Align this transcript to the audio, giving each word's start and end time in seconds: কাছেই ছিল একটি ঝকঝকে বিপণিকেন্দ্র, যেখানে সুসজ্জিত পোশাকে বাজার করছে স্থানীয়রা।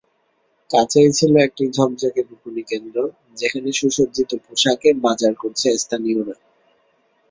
কাছেই 0.69 1.09
ছিল 1.17 1.33
একটি 1.47 1.63
ঝকঝকে 1.75 2.21
বিপণিকেন্দ্র, 2.29 2.97
যেখানে 3.37 3.69
সুসজ্জিত 3.79 4.31
পোশাকে 4.45 4.89
বাজার 5.05 5.33
করছে 5.41 5.67
স্থানীয়রা। 5.77 6.35